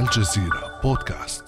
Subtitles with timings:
[0.00, 1.44] الجزيرة بودكاست.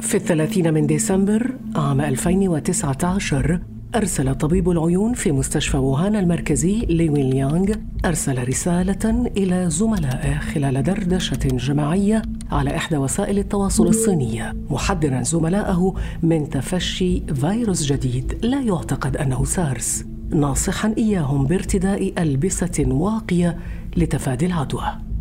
[0.00, 3.60] في الثلاثين من ديسمبر عام 2019
[3.94, 7.74] أرسل طبيب العيون في مستشفى ووهان المركزي ليوين ليانغ
[8.04, 14.52] أرسل رسالة إلى زملائه خلال دردشة جماعية على إحدى وسائل التواصل الصينية.
[14.70, 20.04] محذرا زملائه من تفشي فيروس جديد لا يعتقد أنه سارس.
[20.30, 23.58] ناصحا إياهم بارتداء ألبسة واقية
[23.96, 25.13] لتفادي العدوى.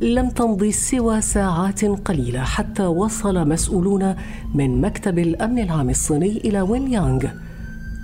[0.00, 4.14] لم تمضي سوى ساعات قليلة حتى وصل مسؤولون
[4.54, 7.24] من مكتب الأمن العام الصيني إلى وين يانغ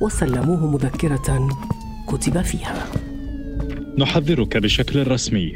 [0.02, 1.48] وسلموه مذكرة
[2.08, 2.86] كتب فيها.
[3.98, 5.52] نحذرك بشكل رسمي.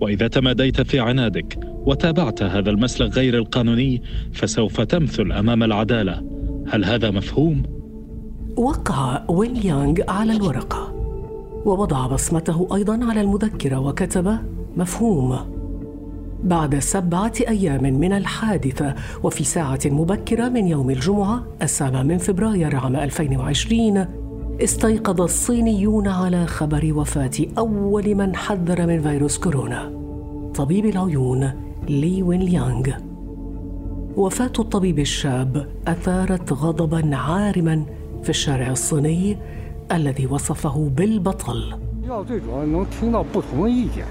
[0.00, 4.02] وإذا تماديت في عنادك وتابعت هذا المسلك غير القانوني
[4.32, 6.22] فسوف تمثل أمام العدالة.
[6.68, 7.62] هل هذا مفهوم؟
[8.56, 10.92] وقع وين يانغ على الورقة
[11.66, 14.38] ووضع بصمته أيضا على المذكرة وكتب
[14.76, 15.53] مفهوم.
[16.44, 22.96] بعد سبعة أيام من الحادثة وفي ساعة مبكرة من يوم الجمعة السابع من فبراير عام
[22.96, 24.06] 2020
[24.60, 29.92] استيقظ الصينيون على خبر وفاة أول من حذر من فيروس كورونا.
[30.54, 31.52] طبيب العيون
[31.88, 32.90] لي وين ليانغ
[34.16, 37.84] وفاة الطبيب الشاب أثارت غضبا عارما
[38.22, 39.38] في الشارع الصيني
[39.92, 41.83] الذي وصفه بالبطل.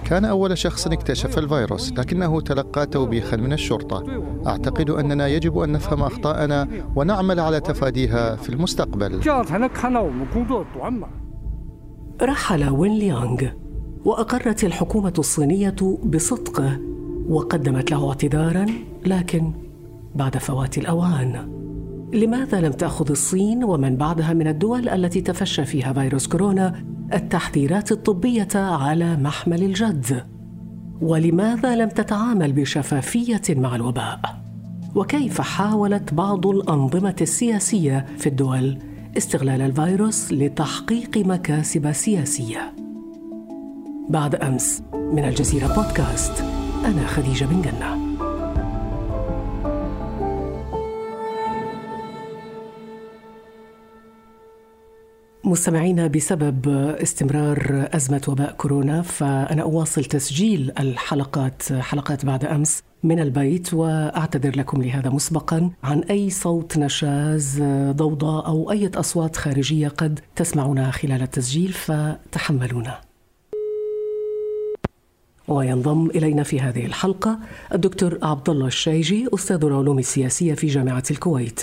[0.05, 4.03] كان أول شخص اكتشف الفيروس لكنه تلقى توبيخا من الشرطة.
[4.47, 9.21] أعتقد أننا يجب أن نفهم أخطاءنا ونعمل على تفاديها في المستقبل.
[12.21, 13.47] رحل وين ليانغ
[14.05, 16.79] وأقرت الحكومة الصينية بصدقه
[17.29, 18.65] وقدمت له اعتذارا
[19.05, 19.53] لكن
[20.15, 21.49] بعد فوات الأوان.
[22.13, 28.47] لماذا لم تأخذ الصين ومن بعدها من الدول التي تفشى فيها فيروس كورونا التحذيرات الطبية
[28.55, 30.23] على محمل الجد؟
[31.01, 34.19] ولماذا لم تتعامل بشفافية مع الوباء؟
[34.95, 38.77] وكيف حاولت بعض الأنظمة السياسية في الدول
[39.17, 42.73] استغلال الفيروس لتحقيق مكاسب سياسية؟
[44.09, 46.43] بعد أمس من الجزيرة بودكاست
[46.85, 48.12] أنا خديجة بن جنة
[55.45, 56.69] مستمعينا بسبب
[57.01, 64.81] استمرار أزمة وباء كورونا فأنا أواصل تسجيل الحلقات حلقات بعد أمس من البيت وأعتذر لكم
[64.83, 71.73] لهذا مسبقا عن أي صوت نشاز ضوضاء أو أي أصوات خارجية قد تسمعونها خلال التسجيل
[71.73, 73.01] فتحملونا.
[75.47, 77.39] وينضم إلينا في هذه الحلقة
[77.73, 81.61] الدكتور عبد الله الشيجي أستاذ العلوم السياسية في جامعة الكويت.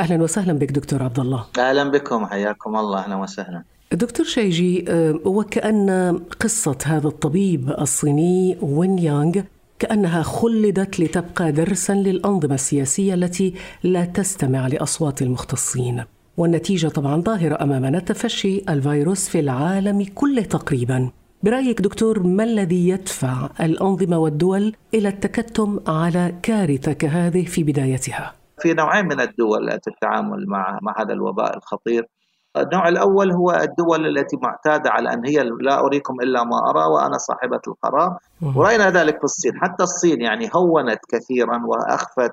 [0.00, 3.62] أهلا وسهلا بك دكتور عبد الله أهلا بكم حياكم الله أهلا وسهلا.
[3.92, 9.40] دكتور شيجي آه، وكأن قصة هذا الطبيب الصيني وين يانغ
[9.78, 16.04] كأنها خلدت لتبقى درسا للأنظمة السياسية التي لا تستمع لأصوات المختصين.
[16.36, 21.10] والنتيجة طبعا ظاهرة أمامنا تفشي الفيروس في العالم كله تقريبا.
[21.42, 28.74] برأيك دكتور ما الذي يدفع الأنظمة والدول إلى التكتم على كارثة كهذه في بدايتها؟ في
[28.74, 32.08] نوعين من الدول في التعامل مع مع هذا الوباء الخطير.
[32.56, 37.18] النوع الأول هو الدول التي معتادة على أن هي لا أريكم إلا ما أرى وأنا
[37.18, 38.18] صاحبة القرار.
[38.56, 39.52] ورأينا ذلك في الصين.
[39.60, 42.32] حتى الصين يعني هونت كثيرا وأخفت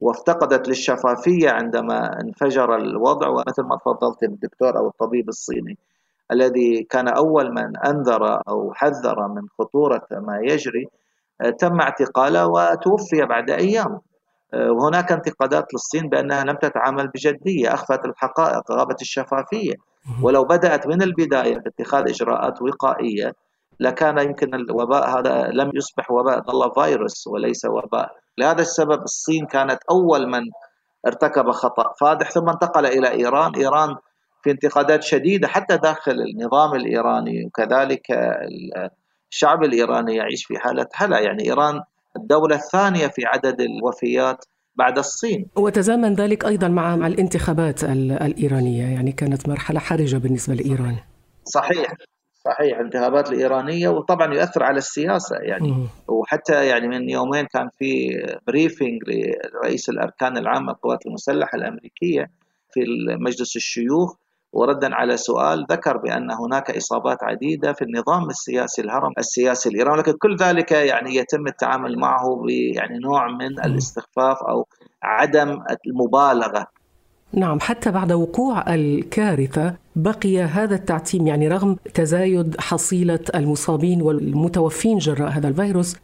[0.00, 5.78] وافتقدت للشفافية عندما انفجر الوضع ومثل ما تفضلت الدكتور أو الطبيب الصيني
[6.32, 10.88] الذي كان أول من أنذر أو حذر من خطورة ما يجري
[11.58, 13.92] تم اعتقاله وتوفي بعد أيام.
[13.92, 14.00] آه،
[14.54, 19.74] وهناك انتقادات للصين بأنها لم تتعامل بجدية، أخفت الحقائق، غابت الشفافية،
[20.22, 23.32] ولو بدأت من البداية باتخاذ إجراءات وقائية
[23.80, 29.78] لكان يمكن الوباء هذا لم يصبح وباء ظل فيروس وليس وباء، لهذا السبب الصين كانت
[29.90, 30.42] أول من
[31.06, 33.96] ارتكب خطأ فادح ثم انتقل إلى إيران، إيران
[34.42, 38.06] في انتقادات شديدة حتى داخل النظام الإيراني وكذلك
[39.30, 41.80] الشعب الإيراني يعيش في حالة هلع، يعني إيران
[42.16, 45.46] الدولة الثانية في عدد الوفيات بعد الصين.
[45.56, 50.96] وتزامن ذلك أيضا مع مع الانتخابات الإيرانية يعني كانت مرحلة حرجة بالنسبة لإيران.
[51.44, 51.94] صحيح
[52.44, 55.70] صحيح الانتخابات الإيرانية وطبعا يؤثر على السياسة يعني.
[55.70, 55.88] م.
[56.08, 58.10] وحتى يعني من يومين كان في
[58.46, 62.30] بريفنج لرئيس الأركان العامة للقوات المسلحة الأمريكية
[62.72, 62.80] في
[63.20, 64.16] مجلس الشيوخ
[64.56, 70.12] وردا على سؤال ذكر بأن هناك إصابات عديدة في النظام السياسي الهرم السياسي الإيراني لكن
[70.12, 74.66] كل ذلك يعني يتم التعامل معه يعني نوع من الاستخفاف أو
[75.02, 76.66] عدم المبالغة.
[77.32, 85.28] نعم حتى بعد وقوع الكارثة بقي هذا التعتيم يعني رغم تزايد حصيلة المصابين والمتوفين جراء
[85.28, 85.96] هذا الفيروس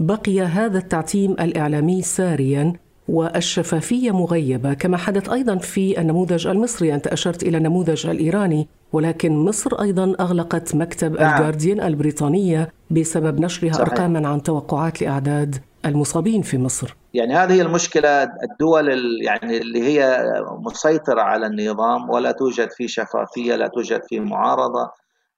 [0.00, 2.72] بقي هذا التعتيم الإعلامي ساريا.
[3.08, 9.80] والشفافية مغيبة كما حدث أيضا في النموذج المصري أنت أشرت إلى النموذج الإيراني ولكن مصر
[9.80, 11.34] أيضا أغلقت مكتب نعم.
[11.34, 13.88] الجارديان البريطانية بسبب نشرها صحيح.
[13.88, 15.56] أرقاما عن توقعات لأعداد
[15.86, 18.88] المصابين في مصر يعني هذه المشكلة الدول
[19.22, 20.24] يعني اللي هي
[20.64, 24.90] مسيطرة على النظام ولا توجد فيه شفافية لا توجد فيه معارضة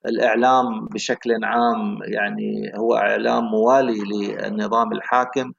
[0.05, 5.51] الإعلام بشكل عام يعني هو إعلام موالي للنظام الحاكم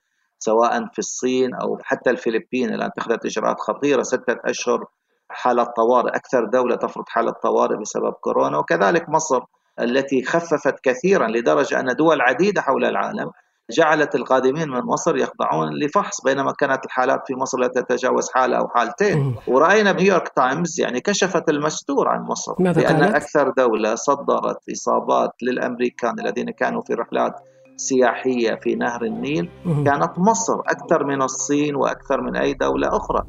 [0.44, 4.84] سواء في الصين أو حتى الفلبين الآن اتخذت إجراءات خطيرة ستة أشهر
[5.28, 9.40] حالة طوارئ أكثر دولة تفرض حالة طوارئ بسبب كورونا وكذلك مصر
[9.80, 13.30] التي خففت كثيرا لدرجة أن دول عديدة حول العالم
[13.70, 18.68] جعلت القادمين من مصر يخضعون لفحص بينما كانت الحالات في مصر لا تتجاوز حالة أو
[18.68, 19.36] حالتين.
[19.46, 26.50] ورأينا نيويورك تايمز يعني كشفت المستور عن مصر بأن أكثر دولة صدرت إصابات للأمريكان الذين
[26.50, 27.34] كانوا في رحلات
[27.88, 29.48] سياحية في نهر النيل.
[29.66, 33.22] كانت مصر أكثر من الصين وأكثر من أي دولة أخرى.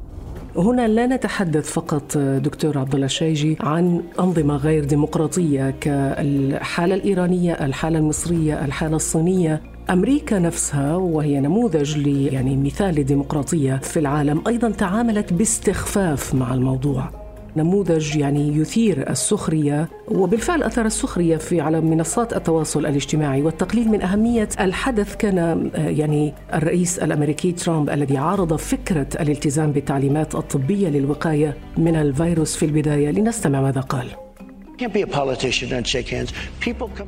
[0.56, 7.98] هنا لا نتحدث فقط دكتور عبد الله الشيجي عن أنظمة غير ديمقراطية كالحالة الإيرانية، الحالة
[7.98, 15.32] المصرية، الحالة الصينية، أمريكا نفسها وهي نموذج ل يعني مثال للديمقراطيه في العالم أيضا تعاملت
[15.32, 17.23] باستخفاف مع الموضوع.
[17.56, 24.48] نموذج يعني يثير السخرية وبالفعل أثار السخرية في على منصات التواصل الاجتماعي والتقليل من أهمية
[24.60, 32.56] الحدث كان يعني الرئيس الأمريكي ترامب الذي عارض فكرة الالتزام بالتعليمات الطبية للوقاية من الفيروس
[32.56, 34.23] في البداية لنستمع ماذا قال.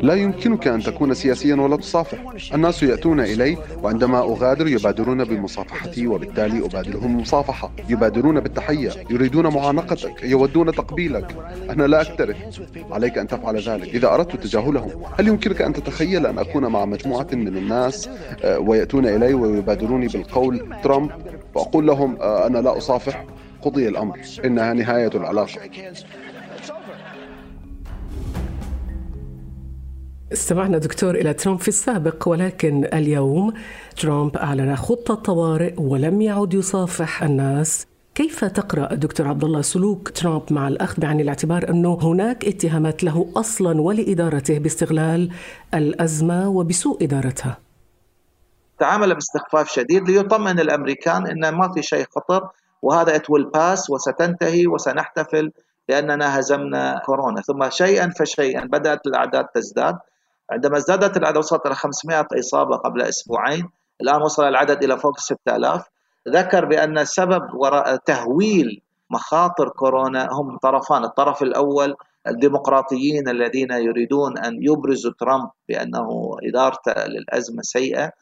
[0.00, 2.18] لا يمكنك أن تكون سياسيا ولا تصافح.
[2.54, 8.90] الناس يأتون إلي وعندما أغادر يبادرون بمصافحتي وبالتالي أبادرهم المصافحة يبادرون بالتحية.
[9.10, 10.22] يريدون معانقتك.
[10.22, 11.36] يودون تقبيلك.
[11.70, 12.36] أنا لا أكترث.
[12.90, 13.94] عليك أن تفعل ذلك.
[13.94, 18.08] إذا أردت تجاهلهم هل يمكنك أن تتخيل أن أكون مع مجموعة من الناس
[18.44, 21.10] آه، ويأتون إلي ويبادروني بالقول ترامب؟
[21.54, 23.24] وأقول لهم آه، أنا لا أصافح.
[23.62, 24.18] قضي الأمر.
[24.44, 25.60] إنها نهاية العلاقة.
[30.32, 33.54] استمعنا دكتور إلى ترامب في السابق ولكن اليوم
[33.96, 37.86] ترامب أعلن خطة طوارئ ولم يعد يصافح الناس.
[38.14, 43.32] كيف تقرأ دكتور عبد الله سلوك ترامب مع الأخذ بعين الاعتبار أنه هناك اتهامات له
[43.36, 45.30] أصلا ولإدارته باستغلال
[45.74, 47.58] الأزمة وبسوء إدارتها؟
[48.78, 52.48] تعامل باستخفاف شديد ليطمئن الأمريكان أن ما في شيء خطر
[52.82, 55.52] وهذا it will pass وستنتهي وسنحتفل
[55.88, 57.40] لأننا هزمنا كورونا.
[57.40, 59.98] ثم شيئا فشيئا بدأت الأعداد تزداد.
[60.50, 63.68] عندما ازدادت الأعداد وصلت إلى 500 إصابة قبل أسبوعين
[64.00, 65.84] الآن وصل العدد إلى فوق 6000
[66.28, 71.04] ذكر بأن السبب وراء تهويل مخاطر كورونا هم طرفان.
[71.04, 71.96] الطرف الأول
[72.26, 78.12] الديمقراطيين الذين يريدون أن يبرزوا ترامب بأنه إدارته للأزمة سيئة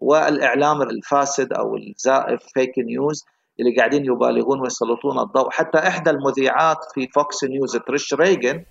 [0.00, 3.24] والإعلام الفاسد أو الزائف فيك نيوز
[3.60, 5.50] اللي قاعدين يبالغون ويسلطون الضوء.
[5.50, 8.64] حتى إحدى المذيعات في فوكس نيوز تريش ريغن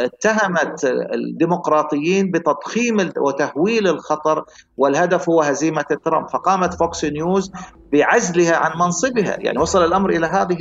[0.00, 0.84] اتهمت
[1.14, 4.44] الديمقراطيين بتضخيم وتهويل الخطر
[4.76, 6.28] والهدف هو هزيمة ترامب.
[6.28, 7.52] فقامت فوكس نيوز
[7.92, 9.36] بعزلها عن منصبها.
[9.40, 10.56] يعني وصل الأمر إلى هذه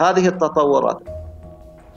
[0.00, 1.25] هذه التطورات.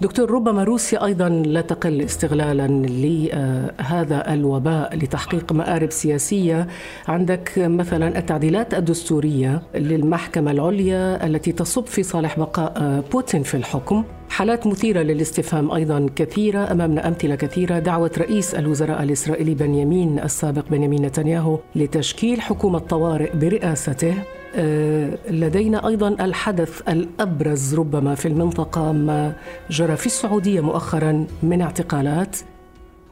[0.01, 6.67] دكتور ربما روسيا أيضا لا تقل استغلالا لهذا الوباء لتحقيق مآرب سياسية.
[7.07, 14.03] عندك مثلا التعديلات الدستورية للمحكمة العليا التي تصب في صالح بقاء بوتين في الحكم.
[14.29, 17.79] حالات مثيرة للاستفهام أيضا كثيرة أمامنا أمثلة كثيرة.
[17.79, 24.13] دعوة رئيس الوزراء الإسرائيلي بنيامين السابق بنيامين نتنياهو لتشكيل حكومة طوارئ برئاسته.
[25.29, 29.33] لدينا أيضا الحدث الأبرز ربما في المنطقة ما
[29.69, 32.37] جرى في السعودية مؤخرا من اعتقالات.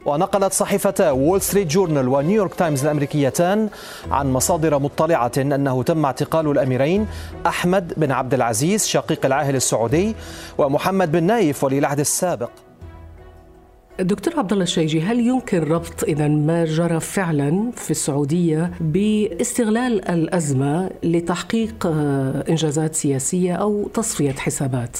[0.06, 3.68] ونقلت صحيفتا وول ستريت جورنال ونيويورك تايمز الأمريكيتان
[4.10, 7.06] عن مصادر مطلعة أنه تم اعتقال الأميرين
[7.46, 10.14] أحمد بن عبد العزيز شقيق العاهل السعودي
[10.58, 12.50] ومحمد بن نايف ولي العهد السابق.
[14.00, 20.90] دكتور عبد الله الشيجي هل يمكن ربط إذا ما جرى فعلا في السعودية باستغلال الأزمة
[21.02, 24.98] لتحقيق آه، إنجازات سياسية أو تصفية حسابات؟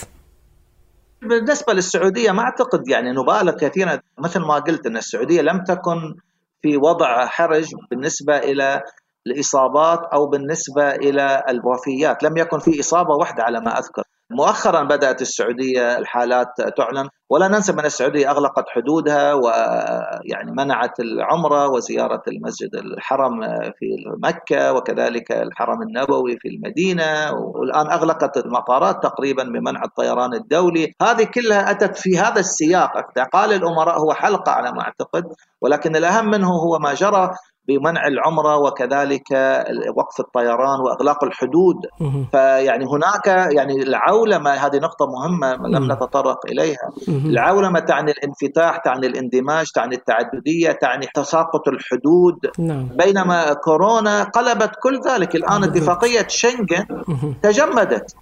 [1.23, 6.15] بالنسبة للسعودية ما أعتقد يعني نبالغ كثيرا مثل ما قلت إن السعودية لم تكن
[6.63, 8.83] في وضع حرج بالنسبة إلى
[9.27, 14.03] الإصابات أو بالنسبة إلى الوفيات، لم يكن في إصابة واحدة على ما أذكر.
[14.31, 22.23] مؤخرا بدأت السعودية الحالات تعلن ولا ننسى ان السعودية أغلقت حدودها ويعني منعت العمرة وزيارة
[22.29, 23.41] المسجد الحرم
[23.79, 23.87] في
[24.25, 31.71] مكة وكذلك الحرم النبوي في المدينة والآن أغلقت المطارات تقريبا بمنع الطيران الدولي، هذه كلها
[31.71, 32.93] أتت في هذا السياق،
[33.33, 35.25] قال الأمراء هو حلقة على ما أعتقد
[35.61, 37.31] ولكن الأهم منه هو ما جرى.
[37.69, 39.33] بمنع العمرة وكذلك
[39.97, 41.77] وقف الطيران وإغلاق الحدود.
[42.33, 46.91] فيعني هناك يعني العولمة هذه نقطة مهمة لم نتطرق إليها.
[47.09, 52.39] العولمة تعني الانفتاح تعني الاندماج تعني التعددية تعني تساقط الحدود.
[52.59, 52.89] نعم.
[52.97, 55.35] بينما كورونا قلبت كل ذلك.
[55.35, 56.87] الآن اتفاقية شنغن
[57.43, 58.17] تجمدت.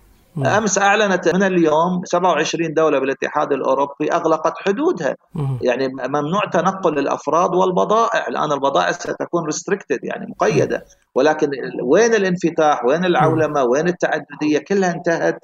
[0.45, 5.17] أمس أعلنت من اليوم 27 دولة بالاتحاد الأوروبي أغلقت حدودها.
[5.63, 8.27] يعني ممنوع تنقل الأفراد والبضائع.
[8.29, 10.85] الآن البضائع ستكون ريستريكتد يعني مقيدة.
[11.15, 11.51] ولكن
[11.83, 15.39] وين الانفتاح؟ وين العولمة؟ وين التعددية؟ كلها انتهت.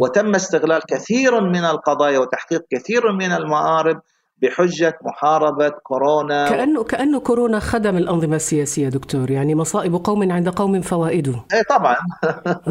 [0.00, 4.00] وتم استغلال كثير من القضايا وتحقيق كثير من المآرب.
[4.42, 6.48] بحجة محاربة كورونا.
[6.48, 9.30] كأنه كأنه كورونا خدم الأنظمة السياسية دكتور.
[9.30, 11.44] يعني مصائب قوم عند قوم فوائده.
[11.54, 11.96] اي طبعا.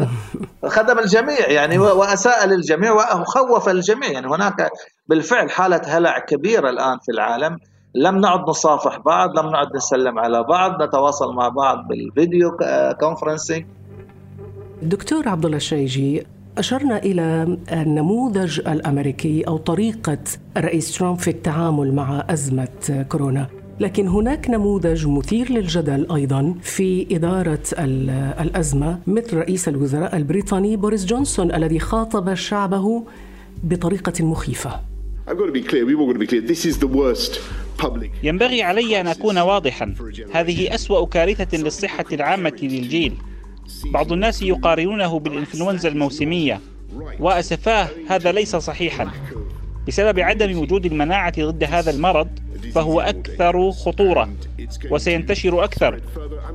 [0.76, 4.10] خدم الجميع يعني وأساء للجميع وخوف الجميع.
[4.10, 4.70] يعني هناك
[5.08, 7.58] بالفعل حالة هلع كبيرة الآن في العالم.
[7.94, 12.56] لم نعد نصافح بعض لم نعد نسلم على بعض نتواصل مع بعض بال video
[13.00, 13.66] conferencing
[14.82, 16.26] دكتور عبد الله الشيجي
[16.58, 20.18] أشرنا إلى النموذج الأمريكي أو طريقة
[20.56, 23.48] الرئيس ترامب في التعامل مع أزمة كورونا.
[23.80, 27.62] لكن هناك نموذج مثير للجدل أيضا في إدارة
[28.40, 33.04] الأزمة مثل رئيس الوزراء البريطاني بوريس جونسون الذي خاطب شعبه
[33.64, 34.80] بطريقة مخيفة.
[38.22, 39.94] ينبغي علي أن أكون واضحا.
[40.32, 43.14] هذه أسوأ كارثة للصحة العامة للجيل.
[43.84, 46.60] بعض الناس يقارنونه بالإنفلونزا الموسمية
[47.20, 49.10] وأسفاه هذا ليس صحيحا.
[49.88, 52.28] بسبب عدم وجود المناعة ضد هذا المرض
[52.74, 54.28] فهو أكثر خطورة
[54.90, 56.00] وسينتشر أكثر.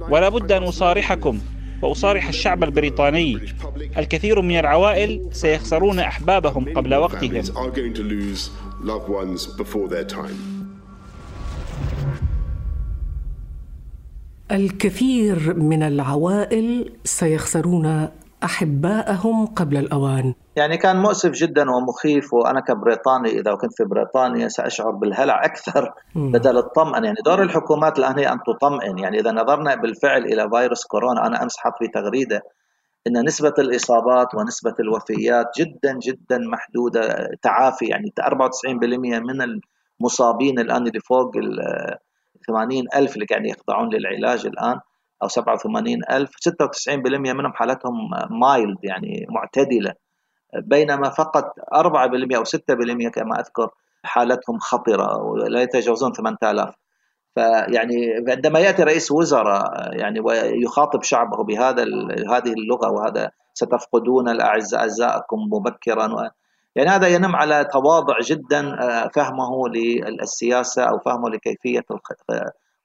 [0.09, 1.39] ولا بد أن أصارحكم
[1.81, 3.39] وأصارح الشعب البريطاني.
[3.97, 7.41] الكثير من العوائل سيخسرون أحبابهم قبل وقتهم.
[14.53, 18.09] الكثير من العوائل سيخسرون
[18.43, 20.33] احبائهم قبل الأوان.
[20.55, 26.57] يعني كان مؤسف جدا ومخيف وأنا كبريطاني إذا كنت في بريطانيا سأشعر بالهلع أكثر بدل
[26.57, 28.97] الطمأن يعني دور الحكومات الآن هي أن تطمئن.
[28.97, 32.41] يعني إذا نظرنا بالفعل إلى فيروس كورونا أنا أمس حط في تغريدة
[33.07, 37.85] إن نسبة الإصابات ونسبة الوفيات جدا جدا محدودة تعافي.
[37.85, 39.59] يعني 94% من
[40.01, 41.31] المصابين الآن اللي فوق
[42.47, 44.79] 80 ألف اللي قاعدين يخضعون للعلاج الآن
[45.23, 47.93] أو 87 ألف 96% منهم حالتهم
[48.29, 49.93] مايلد يعني معتدلة.
[50.55, 53.69] بينما فقط 4% أو 6% كما أذكر
[54.03, 56.75] حالتهم خطرة ولا يتجاوزون 8000
[57.35, 57.95] فيعني
[58.29, 61.83] عندما يأتي رئيس وزراء يعني ويخاطب شعبه بهذا
[62.29, 66.31] هذه اللغة وهذا ستفقدون الأعزاء أعزائكم مبكرا.
[66.75, 71.83] يعني هذا ينم على تواضع جدا آه، فهمه للسياسة أو فهمه لكيفية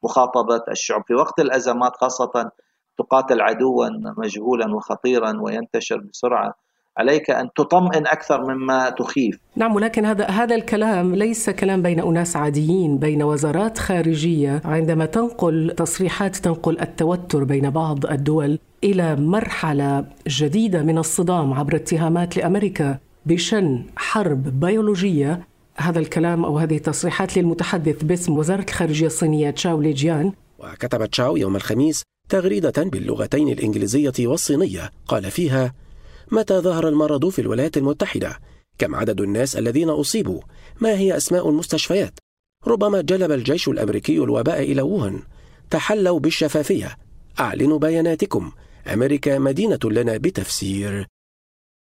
[0.02, 2.50] مخاطبة الشعوب في وقت الأزمات خاصة
[2.98, 6.54] تقاتل عدوا مجهولا وخطيرا وينتشر بسرعة
[6.98, 9.38] عليك أن تطمئن أكثر مما تخيف.
[9.56, 15.74] نعم ولكن هذا هذا الكلام ليس كلام بين أناس عاديين، بين وزارات خارجية عندما تنقل
[15.76, 23.84] تصريحات تنقل التوتر بين بعض الدول إلى مرحلة جديدة من الصدام عبر اتهامات لأمريكا بشن
[23.96, 25.46] حرب بيولوجية.
[25.76, 30.32] هذا الكلام أو هذه التصريحات للمتحدث باسم وزارة الخارجية الصينية تشاو ليجيان.
[30.58, 34.90] وكتب تشاو يوم الخميس تغريدة باللغتين الإنجليزية والصينية.
[35.08, 35.74] قال فيها
[36.32, 38.38] متى ظهر المرض في الولايات المتحدة؟
[38.78, 40.40] كم عدد الناس الذين أصيبوا؟
[40.80, 42.18] ما هي أسماء المستشفيات؟
[42.66, 45.22] ربما جلب الجيش الأمريكي الوباء إلى ووهن.
[45.70, 46.96] تحلوا بالشفافية.
[47.40, 48.52] أعلنوا بياناتكم.
[48.92, 51.06] أمريكا مدينة لنا بتفسير.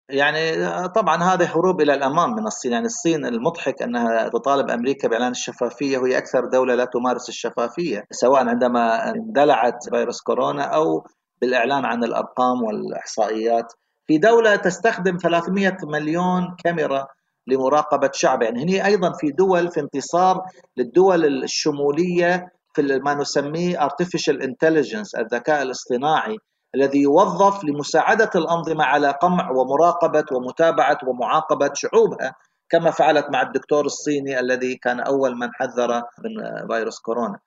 [0.08, 5.30] يعني طبعا هذه هروب إلى الأمام من الصين، يعني الصين المضحك أنها تطالب أمريكا بإعلان
[5.30, 11.06] الشفافية وهي أكثر دولة لا تمارس الشفافية، سواء عندما اندلعت فيروس كورونا أو
[11.40, 13.72] بالإعلان عن الأرقام والإحصائيات.
[14.06, 17.06] في دولة تستخدم 300 مليون كاميرا
[17.46, 20.42] لمراقبة شعب، يعني هي أيضا في دول في انتصار
[20.76, 26.36] للدول الشمولية في ما نسميه artificial intelligence الذكاء الاصطناعي.
[26.76, 32.34] الذي يوظف لمساعدة الأنظمة على قمع ومراقبة ومتابعة ومعاقبة شعوبها
[32.68, 37.38] كما فعلت مع الدكتور الصيني الذي كان أول من حذر من فيروس كورونا.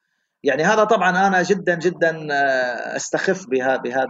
[0.44, 2.28] يعني هذا طبعا أنا جدا جدا
[2.96, 4.10] أستخف بهذا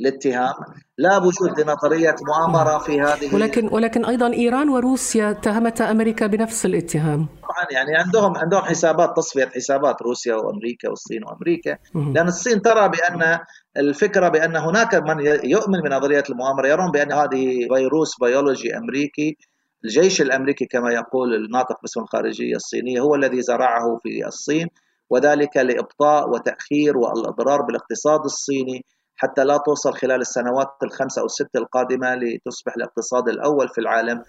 [0.00, 0.54] الاتهام
[0.98, 7.26] لا وجود لنظرية مؤامرة في هذه ولكن ولكن أيضا إيران وروسيا اتهمت أمريكا بنفس الاتهام.
[7.42, 11.78] طبعا يعني عندهم عندهم حسابات تصفية حسابات روسيا وأمريكا والصين وأمريكا.
[11.94, 13.38] لأن الصين ترى بأن
[13.76, 19.36] الفكرة بأن هناك من يؤمن بنظرية المؤامرة يرون بأن هذه فيروس بيولوجي أمريكي.
[19.84, 24.68] الجيش الأمريكي كما يقول الناطق باسم الخارجية الصينية هو الذي زرعه في الصين
[25.10, 28.84] وذلك لإبطاء وتأخير والإضرار بالاقتصاد الصيني.
[29.16, 34.22] حتى لا توصل خلال السنوات الخمسة أو الستة القادمة لتصبح الاقتصاد الأول في العالم.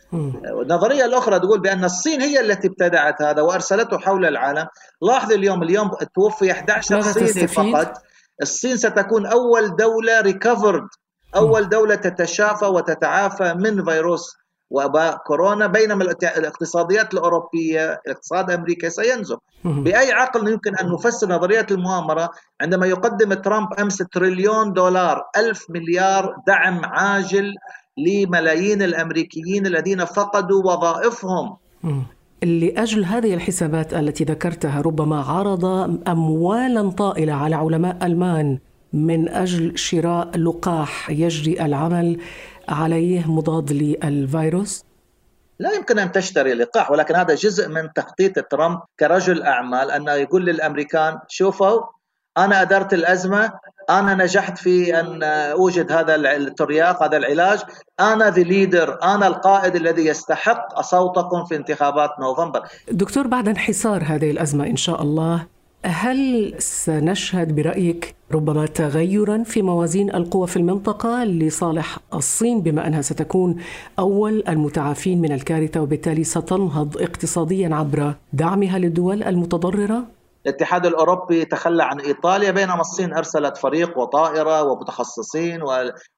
[0.61, 4.67] النظرية الأخرى تقول بأن الصين هي التي ابتدعت هذا وأرسلته حول العالم.
[5.01, 7.93] لاحظ اليوم اليوم توفي 11 صيني فقط.
[8.41, 10.87] الصين ستكون أول دولة ريكفرد
[11.35, 14.33] أول دولة تتشافى وتتعافى من فيروس
[14.75, 16.03] وباء كورونا بينما
[16.37, 19.37] الاقتصاديات الأوروبية الاقتصاد الأمريكي سينزف.
[19.63, 22.29] بأي عقل يمكن أن نفسر نظرية المؤامرة
[22.61, 27.53] عندما يقدم ترامب أمس تريليون دولار ألف مليار دعم عاجل
[27.97, 31.57] لملايين الأمريكيين الذين فقدوا وظائفهم.
[32.43, 35.65] لأجل هذه الحسابات التي ذكرتها ربما عرض
[36.07, 38.59] أموالا طائلة على علماء ألمان
[38.93, 42.17] من أجل شراء لقاح يجري العمل
[42.69, 44.83] عليه مضاد للفيروس؟
[45.59, 50.45] لا يمكن أن تشتري لقاح ولكن هذا جزء من تخطيط ترامب كرجل أعمال أنه يقول
[50.45, 51.81] للأمريكان شوفوا
[52.37, 53.51] أنا أدرت الأزمة
[53.89, 57.59] أنا نجحت في أن أوجد هذا الترياق هذا العلاج
[57.99, 64.31] أنا the leader أنا القائد الذي يستحق صوتكم في انتخابات نوفمبر دكتور بعد انحسار هذه
[64.31, 65.47] الأزمة إن شاء الله
[65.85, 73.61] هل سنشهد برأيك ربما تغيرا في موازين القوى في المنطقة لصالح الصين بما أنها ستكون
[73.99, 80.03] أول المتعافين من الكارثة وبالتالي ستنهض اقتصاديا عبر دعمها للدول المتضررة؟
[80.45, 85.59] الاتحاد الأوروبي تخلى عن إيطاليا بينما الصين أرسلت فريق وطائرة ومتخصصين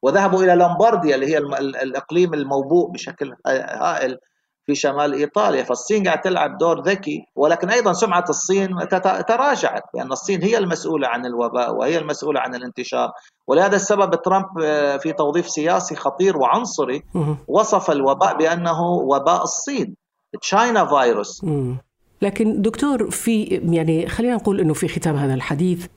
[0.02, 1.38] وذهبوا إلى لومبارديا اللي هي
[1.84, 4.18] الإقليم الموبوء بشكل هائل
[4.68, 8.76] في شمال إيطاليا فالصين قاعد تلعب دور ذكي ولكن أيضا سمعة الصين
[9.28, 13.12] تراجعت لأن الصين هي المسؤولة عن الوباء وهي المسؤولة عن الانتشار
[13.48, 17.04] ولهذا السبب ترامب آه، في توظيف سياسي خطير وعنصري
[17.48, 19.96] وصف الوباء بأنه وباء الصين
[20.42, 21.46] تشاينا فيروس
[22.22, 25.88] لكن دكتور في يعني خلينا نقول إنه في ختام هذا الحديث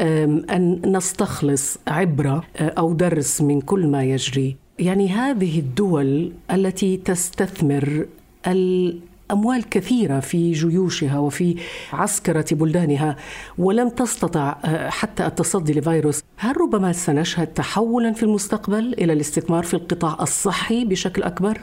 [0.00, 4.56] أن نستخلص عبره آه، أو درس من كل ما يجري.
[4.78, 8.06] يعني هذه الدول التي تستثمر
[8.48, 11.56] الأموال كثيرة في جيوشها وفي
[11.92, 13.16] عسكرة بلدانها
[13.58, 16.22] ولم تستطع آه، حتى التصدي لفيروس.
[16.36, 21.60] هل ربما سنشهد تحولا في المستقبل إلى الاستثمار في القطاع الصحي بشكل أكبر؟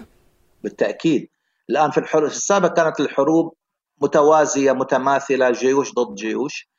[0.64, 1.28] بالتأكيد.
[1.70, 3.54] الآن في الحروب في السابق كانت الحروب
[4.02, 6.75] متوازية متماثلة جيوش ضد جيوش.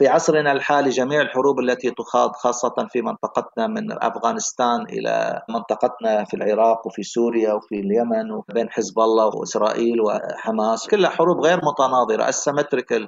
[0.00, 6.34] في عصرنا الحالي جميع الحروب التي تخاض خاصة في منطقتنا من أفغانستان إلى منطقتنا في
[6.34, 13.06] العراق وفي سوريا وفي اليمن وبين حزب الله وإسرائيل وحماس كلها حروب غير متناظرة asymmetrical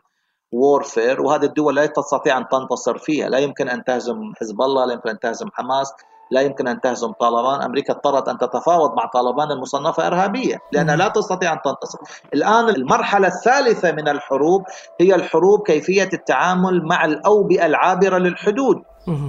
[0.55, 4.93] warfare وهذه الدول لا تستطيع أن تنتصر فيها لا يمكن أن تهزم حزب الله لا
[4.93, 5.93] يمكن أن تهزم حماس.
[6.33, 7.63] لا يمكن أن تهزم طالبان.
[7.63, 11.99] أمريكا اضطرت أن تتفاوض مع طالبان المصنفة إرهابية لأنها لا تستطيع أن تنتصر.
[12.35, 14.63] الآن المرحلة الثالثة من الحروب
[15.01, 18.77] هي الحروب كيفية التعامل مع الأوبئة العابرة للحدود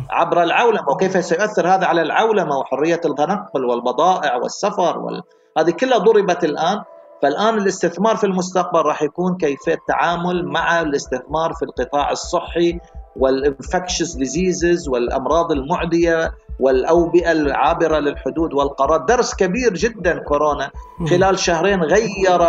[0.09, 5.21] عبر العولمة وكيف سيؤثر هذا على العولمة وحرية التنقل والبضائع والسفر وال...
[5.57, 6.83] هذه كلها ضربت الآن.
[7.21, 12.79] فالآن الاستثمار في المستقبل راح يكون كيفية التعامل مع الاستثمار في القطاع الصحي
[13.15, 20.71] وال infectious diseases والأمراض المعدية والأوبئة العابرة للحدود والقارات درس كبير جدا كورونا.
[21.09, 22.39] خلال شهرين غير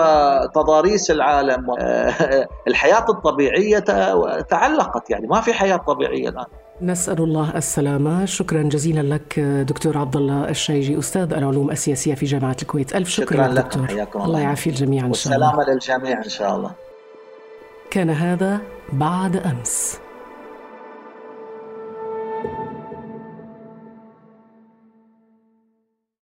[0.47, 1.67] تضاريس العالم.
[2.69, 3.79] الحياة الطبيعية
[4.40, 6.45] تعلقت يعني ما في حياة طبيعية الآن.
[6.83, 8.25] نسأل الله السلامة.
[8.25, 12.97] شكرا جزيلا لك دكتور عبد الله الشيجي أستاذ العلوم السياسية في جامعة الكويت.
[12.97, 13.88] ألف شكر شكرا لك دكتور.
[13.90, 14.40] الله, الله.
[14.40, 15.47] يعافي الجميع إن شاء الله.
[15.47, 16.71] والسلامة للجميع إن شاء الله.
[17.90, 18.61] كان هذا
[18.93, 20.04] بعد أمس.